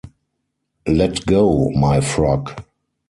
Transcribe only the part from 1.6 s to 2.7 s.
my frock!